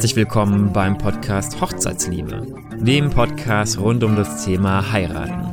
[0.00, 2.46] Herzlich willkommen beim Podcast Hochzeitsliebe,
[2.80, 5.52] dem Podcast rund um das Thema Heiraten.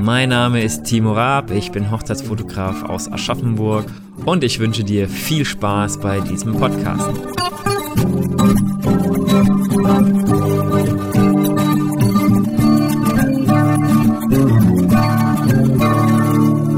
[0.00, 3.86] Mein Name ist Timo Raab, ich bin Hochzeitsfotograf aus Aschaffenburg
[4.24, 7.10] und ich wünsche dir viel Spaß bei diesem Podcast.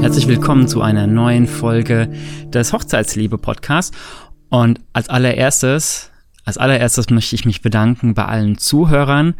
[0.01, 2.09] Herzlich willkommen zu einer neuen Folge
[2.47, 3.95] des Hochzeitsliebe Podcasts.
[4.49, 6.11] Und als allererstes,
[6.45, 9.35] als allererstes möchte ich mich bedanken bei allen Zuhörern.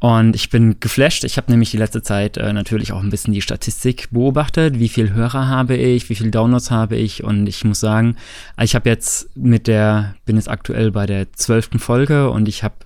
[0.00, 1.24] Und ich bin geflasht.
[1.24, 4.78] Ich habe nämlich die letzte Zeit äh, natürlich auch ein bisschen die Statistik beobachtet.
[4.78, 7.22] Wie viel Hörer habe ich, wie viel Downloads habe ich.
[7.22, 8.16] Und ich muss sagen,
[8.58, 12.76] ich habe jetzt mit der, bin jetzt aktuell bei der zwölften Folge und ich habe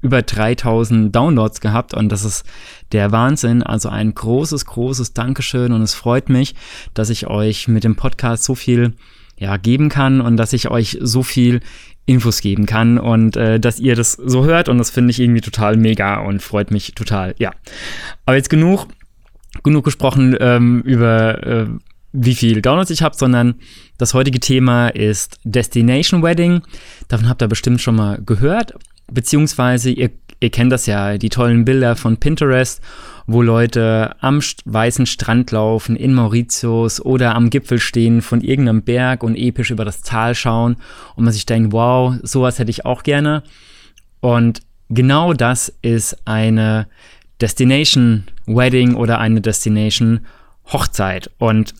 [0.00, 2.46] über 3000 Downloads gehabt und das ist
[2.92, 3.62] der Wahnsinn.
[3.62, 6.54] Also ein großes, großes Dankeschön und es freut mich,
[6.94, 8.94] dass ich euch mit dem Podcast so viel
[9.38, 11.60] ja, geben kann und dass ich euch so viel
[12.06, 15.40] Infos geben kann und äh, dass ihr das so hört und das finde ich irgendwie
[15.40, 17.34] total mega und freut mich total.
[17.38, 17.52] Ja,
[18.24, 18.86] aber jetzt genug,
[19.62, 21.66] genug gesprochen ähm, über äh,
[22.12, 23.56] wie viel Downloads ich habe, sondern
[23.98, 26.62] das heutige Thema ist Destination Wedding.
[27.08, 28.74] Davon habt ihr bestimmt schon mal gehört
[29.10, 30.10] Beziehungsweise, ihr,
[30.40, 32.80] ihr kennt das ja, die tollen Bilder von Pinterest,
[33.26, 39.22] wo Leute am weißen Strand laufen, in Mauritius oder am Gipfel stehen von irgendeinem Berg
[39.22, 40.76] und episch über das Tal schauen
[41.16, 43.42] und man sich denkt, wow, sowas hätte ich auch gerne.
[44.20, 46.88] Und genau das ist eine
[47.40, 50.20] Destination Wedding oder eine Destination
[50.72, 51.30] Hochzeit.
[51.38, 51.74] Und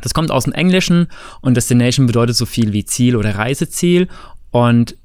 [0.00, 1.08] das kommt aus dem Englischen
[1.40, 4.08] und Destination bedeutet so viel wie Ziel oder Reiseziel.
[4.50, 4.96] Und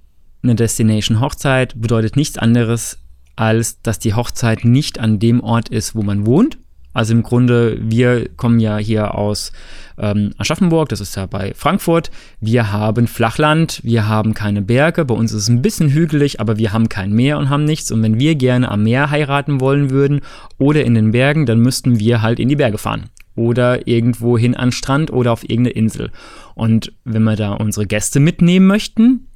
[0.44, 3.00] eine Destination Hochzeit bedeutet nichts anderes,
[3.36, 6.58] als dass die Hochzeit nicht an dem Ort ist, wo man wohnt.
[6.94, 9.52] Also im Grunde, wir kommen ja hier aus
[10.00, 12.10] ähm, Aschaffenburg, das ist ja bei Frankfurt.
[12.40, 15.06] Wir haben Flachland, wir haben keine Berge.
[15.06, 17.92] Bei uns ist es ein bisschen hügelig, aber wir haben kein Meer und haben nichts.
[17.92, 20.22] Und wenn wir gerne am Meer heiraten wollen würden
[20.58, 24.56] oder in den Bergen, dann müssten wir halt in die Berge fahren oder irgendwo hin
[24.56, 26.10] an Strand oder auf irgendeine Insel.
[26.56, 29.28] Und wenn wir da unsere Gäste mitnehmen möchten,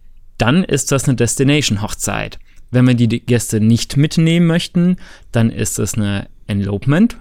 [0.42, 2.40] dann ist das eine Destination-Hochzeit.
[2.72, 4.98] Wenn wir die Gäste nicht mitnehmen möchten,
[5.32, 7.18] dann ist es eine Enlopement.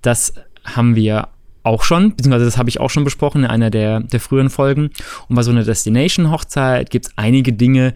[0.00, 0.32] Das
[0.64, 1.28] haben wir
[1.62, 4.90] auch schon, beziehungsweise das habe ich auch schon besprochen in einer der, der früheren Folgen.
[5.28, 7.92] Und bei so einer Destination-Hochzeit gibt es einige Dinge,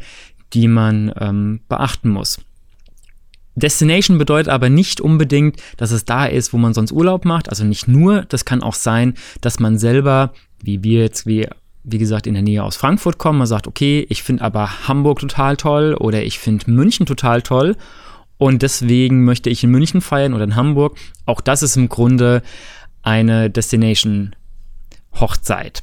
[0.52, 2.38] die man ähm, beachten muss.
[3.54, 7.48] Destination bedeutet aber nicht unbedingt, dass es da ist, wo man sonst Urlaub macht.
[7.48, 10.32] Also nicht nur, das kann auch sein, dass man selber,
[10.62, 11.48] wie wir jetzt, wie
[11.84, 13.38] wie gesagt, in der Nähe aus Frankfurt kommen.
[13.38, 17.76] Man sagt, okay, ich finde aber Hamburg total toll oder ich finde München total toll
[18.38, 20.96] und deswegen möchte ich in München feiern oder in Hamburg.
[21.26, 22.42] Auch das ist im Grunde
[23.02, 25.80] eine Destination-Hochzeit.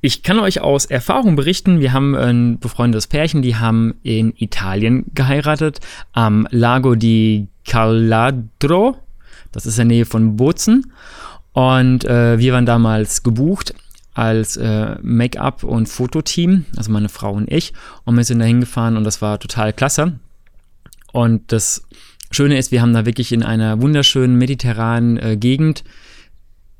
[0.00, 5.04] Ich kann euch aus Erfahrung berichten, wir haben ein befreundetes Pärchen, die haben in Italien
[5.14, 5.78] geheiratet,
[6.12, 8.96] am Lago di Caladro,
[9.52, 10.92] das ist in der Nähe von Bozen.
[11.52, 13.74] Und äh, wir waren damals gebucht
[14.14, 17.72] als äh, Make-up- und Fototeam, also meine Frau und ich.
[18.04, 20.18] Und wir sind da hingefahren und das war total klasse.
[21.12, 21.86] Und das
[22.30, 25.84] Schöne ist, wir haben da wirklich in einer wunderschönen mediterranen äh, Gegend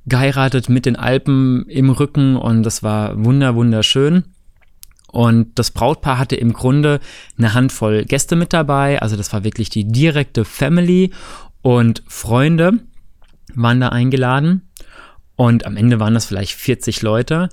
[0.07, 4.25] geheiratet mit den Alpen im Rücken und das war wunder, wunderschön.
[5.13, 6.99] Und das Brautpaar hatte im Grunde
[7.37, 9.01] eine Handvoll Gäste mit dabei.
[9.01, 11.13] Also das war wirklich die direkte Family
[11.61, 12.79] und Freunde
[13.55, 14.63] waren da eingeladen.
[15.43, 17.49] Und am Ende waren das vielleicht 40 Leute.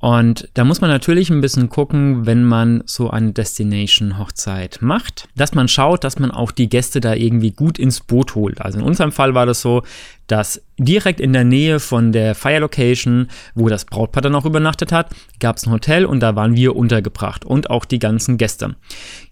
[0.00, 5.54] Und da muss man natürlich ein bisschen gucken, wenn man so eine Destination-Hochzeit macht, dass
[5.54, 8.60] man schaut, dass man auch die Gäste da irgendwie gut ins Boot holt.
[8.60, 9.84] Also in unserem Fall war das so,
[10.26, 14.90] dass direkt in der Nähe von der Fire Location, wo das Brautpaar dann auch übernachtet
[14.90, 18.74] hat, gab es ein Hotel und da waren wir untergebracht und auch die ganzen Gäste.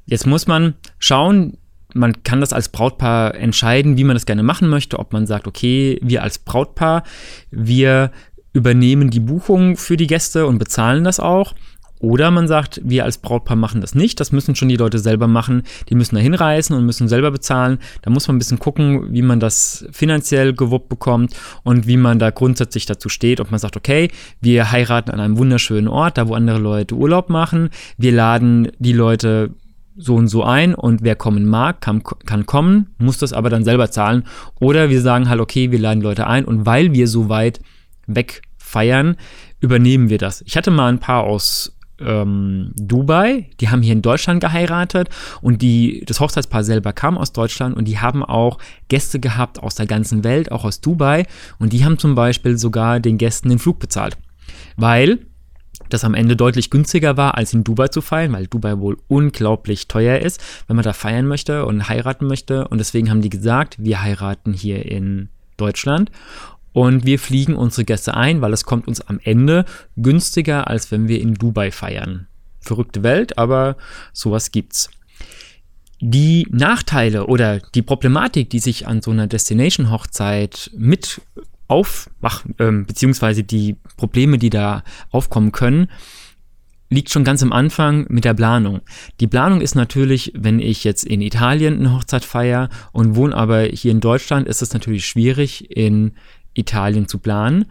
[0.06, 1.56] Jetzt muss man schauen,
[1.94, 5.46] man kann das als Brautpaar entscheiden, wie man das gerne machen möchte, ob man sagt,
[5.46, 7.02] okay, wir als Brautpaar,
[7.50, 8.10] wir
[8.52, 11.54] übernehmen die Buchung für die Gäste und bezahlen das auch.
[12.00, 14.20] Oder man sagt, wir als Brautpaar machen das nicht.
[14.20, 15.64] Das müssen schon die Leute selber machen.
[15.90, 17.78] Die müssen da hinreisen und müssen selber bezahlen.
[18.00, 22.19] Da muss man ein bisschen gucken, wie man das finanziell gewuppt bekommt und wie man
[22.19, 23.38] da grundsätzlich dazu steht.
[23.38, 24.10] Ob man sagt, okay,
[24.40, 27.69] wir heiraten an einem wunderschönen Ort, da wo andere Leute Urlaub machen.
[27.98, 29.50] Wir laden die Leute
[29.96, 33.64] so und so ein und wer kommen mag, kann, kann kommen, muss das aber dann
[33.64, 34.25] selber zahlen.
[34.60, 37.60] Oder wir sagen halt, okay, wir laden Leute ein und weil wir so weit
[38.06, 39.16] weg feiern,
[39.60, 40.42] übernehmen wir das.
[40.46, 45.08] Ich hatte mal ein paar aus ähm, Dubai, die haben hier in Deutschland geheiratet
[45.42, 48.58] und die, das Hochzeitspaar selber kam aus Deutschland und die haben auch
[48.88, 51.26] Gäste gehabt aus der ganzen Welt, auch aus Dubai
[51.58, 54.16] und die haben zum Beispiel sogar den Gästen den Flug bezahlt.
[54.76, 55.19] Weil
[55.92, 59.88] das am Ende deutlich günstiger war, als in Dubai zu feiern, weil Dubai wohl unglaublich
[59.88, 62.69] teuer ist, wenn man da feiern möchte und heiraten möchte.
[62.69, 66.10] Und deswegen haben die gesagt, wir heiraten hier in Deutschland
[66.72, 69.64] und wir fliegen unsere Gäste ein, weil es kommt uns am Ende
[69.96, 72.26] günstiger, als wenn wir in Dubai feiern.
[72.60, 73.76] Verrückte Welt, aber
[74.12, 74.90] sowas gibt's.
[76.02, 81.20] Die Nachteile oder die Problematik, die sich an so einer Destination-Hochzeit mit
[81.70, 85.88] auf, ach, ähm, beziehungsweise die Probleme, die da aufkommen können,
[86.90, 88.81] liegt schon ganz am Anfang mit der Planung.
[89.20, 93.62] Die Planung ist natürlich, wenn ich jetzt in Italien eine Hochzeit feiere und wohne aber
[93.62, 96.12] hier in Deutschland, ist es natürlich schwierig, in
[96.55, 97.67] Italien zu planen.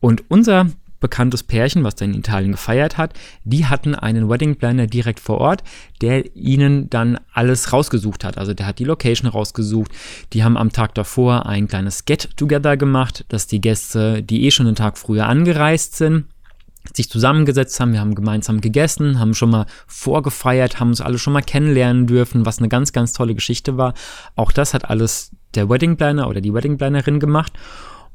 [0.00, 0.70] Und unser
[1.04, 3.12] bekanntes Pärchen, was da in Italien gefeiert hat,
[3.44, 5.62] die hatten einen Wedding Planner direkt vor Ort,
[6.00, 8.38] der ihnen dann alles rausgesucht hat.
[8.38, 9.90] Also der hat die Location rausgesucht.
[10.32, 14.66] Die haben am Tag davor ein kleines Get-Together gemacht, dass die Gäste, die eh schon
[14.66, 16.24] einen Tag früher angereist sind,
[16.94, 21.34] sich zusammengesetzt haben, wir haben gemeinsam gegessen, haben schon mal vorgefeiert, haben uns alle schon
[21.34, 23.92] mal kennenlernen dürfen, was eine ganz, ganz tolle Geschichte war.
[24.36, 27.52] Auch das hat alles der Wedding Planner oder die Wedding Plannerin gemacht.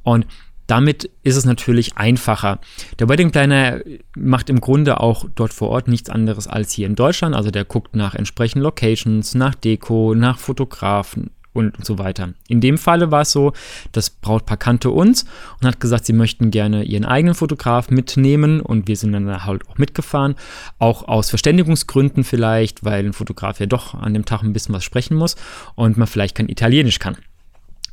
[0.02, 0.26] Und
[0.70, 2.60] damit ist es natürlich einfacher.
[3.00, 3.82] Der Wedding Planner
[4.16, 7.36] macht im Grunde auch dort vor Ort nichts anderes als hier in Deutschland.
[7.36, 12.34] Also der guckt nach entsprechenden Locations, nach Deko, nach Fotografen und so weiter.
[12.48, 13.54] In dem Falle war es so,
[13.92, 15.26] das Brautpaar kannte uns
[15.60, 19.68] und hat gesagt, sie möchten gerne ihren eigenen Fotograf mitnehmen und wir sind dann halt
[19.68, 20.36] auch mitgefahren.
[20.78, 24.84] Auch aus Verständigungsgründen vielleicht, weil ein Fotograf ja doch an dem Tag ein bisschen was
[24.84, 25.36] sprechen muss
[25.76, 27.18] und man vielleicht kein Italienisch kann.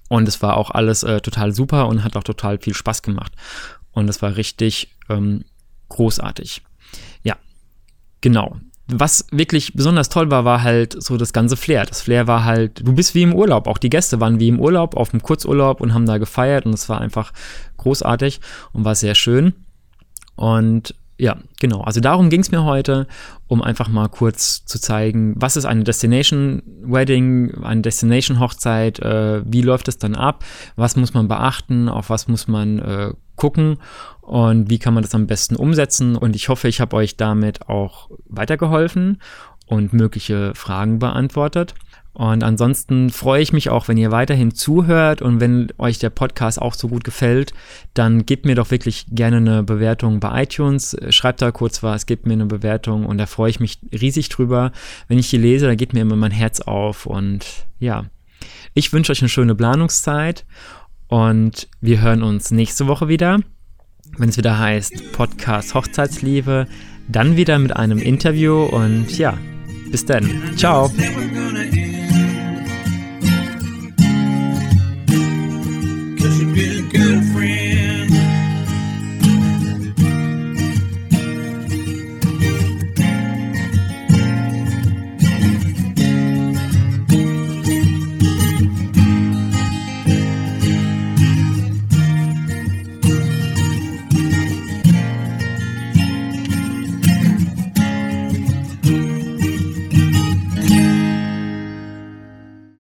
[0.09, 3.33] Und es war auch alles äh, total super und hat auch total viel Spaß gemacht.
[3.93, 5.45] Und es war richtig ähm,
[5.89, 6.63] großartig.
[7.23, 7.37] Ja,
[8.21, 8.57] genau.
[8.89, 11.87] Was wirklich besonders toll war, war halt so das ganze Flair.
[11.87, 13.67] Das Flair war halt, du bist wie im Urlaub.
[13.67, 16.67] Auch die Gäste waren wie im Urlaub, auf dem Kurzurlaub und haben da gefeiert.
[16.67, 17.33] Und es war einfach
[17.79, 18.41] großartig
[18.73, 19.55] und war sehr schön.
[20.37, 21.81] Und ja, genau.
[21.81, 23.07] Also darum ging es mir heute,
[23.47, 29.43] um einfach mal kurz zu zeigen, was ist eine Destination Wedding, eine Destination Hochzeit, äh,
[29.51, 30.45] wie läuft es dann ab,
[30.77, 33.79] was muss man beachten, auf was muss man äh, gucken
[34.21, 36.17] und wie kann man das am besten umsetzen.
[36.17, 39.19] Und ich hoffe, ich habe euch damit auch weitergeholfen
[39.67, 41.75] und mögliche Fragen beantwortet.
[42.17, 46.59] Und ansonsten freue ich mich auch, wenn ihr weiterhin zuhört und wenn euch der Podcast
[46.59, 47.53] auch so gut gefällt,
[47.93, 50.97] dann gebt mir doch wirklich gerne eine Bewertung bei iTunes.
[51.11, 54.73] Schreibt da kurz was, gebt mir eine Bewertung und da freue ich mich riesig drüber.
[55.09, 57.45] Wenn ich die lese, da geht mir immer mein Herz auf und
[57.81, 58.07] ja,
[58.73, 60.47] ich wünsche euch eine schöne Planungszeit
[61.09, 63.41] und wir hören uns nächste Woche wieder,
[64.17, 66.67] wenn es wieder heißt Podcast Hochzeitsliebe,
[67.09, 69.37] dann wieder mit einem Interview und ja,
[69.91, 70.57] bis dann.
[70.57, 70.91] Ciao.